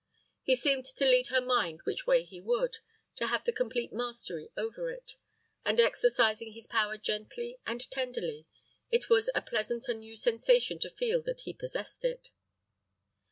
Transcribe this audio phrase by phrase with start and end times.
[0.41, 2.79] He seemed to lead her mind which way he would;
[3.17, 5.15] to have the complete mastery over it;
[5.63, 8.47] and exercising his power gently and tenderly,
[8.89, 12.29] it was a pleasant and a new sensation to feel that he possessed it.